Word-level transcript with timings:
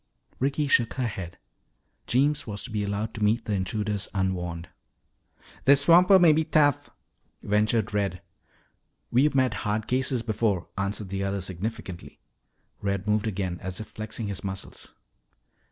Ricky 0.39 0.67
shook 0.67 0.95
her 0.95 1.05
head. 1.05 1.37
Jeems 2.07 2.47
was 2.47 2.63
to 2.63 2.71
be 2.71 2.83
allowed 2.83 3.13
to 3.13 3.23
meet 3.23 3.45
the 3.45 3.53
intruders 3.53 4.07
unwarned. 4.15 4.67
"This 5.65 5.81
swamper 5.81 6.17
may 6.17 6.33
be 6.33 6.43
tough," 6.43 6.89
ventured 7.43 7.93
Red. 7.93 8.19
"We've 9.11 9.35
met 9.35 9.53
hard 9.61 9.85
cases 9.85 10.23
before," 10.23 10.69
answered 10.75 11.09
the 11.09 11.23
other 11.23 11.39
significantly. 11.39 12.19
Red 12.81 13.05
moved 13.07 13.27
again, 13.27 13.59
as 13.61 13.79
if 13.79 13.89
flexing 13.89 14.25
his 14.27 14.43
muscles. 14.43 14.95